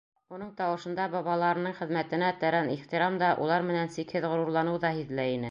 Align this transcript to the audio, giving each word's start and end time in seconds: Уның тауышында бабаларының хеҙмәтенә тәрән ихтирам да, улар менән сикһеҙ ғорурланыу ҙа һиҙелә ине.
Уның 0.35 0.47
тауышында 0.61 1.03
бабаларының 1.15 1.75
хеҙмәтенә 1.81 2.31
тәрән 2.45 2.73
ихтирам 2.77 3.21
да, 3.25 3.31
улар 3.45 3.69
менән 3.69 3.95
сикһеҙ 3.99 4.27
ғорурланыу 4.35 4.83
ҙа 4.89 4.95
һиҙелә 4.99 5.29
ине. 5.37 5.39